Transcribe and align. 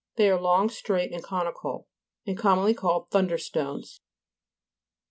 They 0.15 0.31
are 0.31 0.41
long, 0.41 0.69
straight, 0.69 1.11
and 1.11 1.23
conical; 1.23 1.87
and 2.25 2.35
com 2.35 2.57
monly 2.57 2.75
called" 2.75 3.11
thunder 3.11 3.37
stones" 3.37 3.97
(p. 3.97 4.01